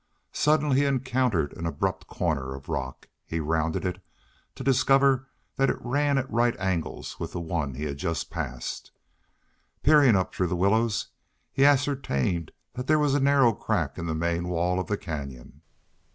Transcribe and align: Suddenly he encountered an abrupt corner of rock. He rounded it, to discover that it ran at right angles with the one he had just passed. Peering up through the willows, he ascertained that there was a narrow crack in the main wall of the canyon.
Suddenly 0.33 0.77
he 0.77 0.85
encountered 0.85 1.55
an 1.55 1.67
abrupt 1.67 2.07
corner 2.07 2.55
of 2.55 2.69
rock. 2.69 3.07
He 3.23 3.39
rounded 3.39 3.85
it, 3.85 4.03
to 4.55 4.63
discover 4.63 5.27
that 5.57 5.69
it 5.69 5.77
ran 5.79 6.17
at 6.17 6.27
right 6.31 6.57
angles 6.59 7.19
with 7.19 7.33
the 7.33 7.39
one 7.39 7.75
he 7.75 7.83
had 7.83 7.97
just 7.97 8.31
passed. 8.31 8.89
Peering 9.83 10.15
up 10.15 10.33
through 10.33 10.47
the 10.47 10.55
willows, 10.55 11.09
he 11.53 11.63
ascertained 11.63 12.51
that 12.73 12.87
there 12.87 12.97
was 12.97 13.13
a 13.13 13.19
narrow 13.19 13.53
crack 13.53 13.99
in 13.99 14.07
the 14.07 14.15
main 14.15 14.47
wall 14.47 14.79
of 14.79 14.87
the 14.87 14.97
canyon. 14.97 15.61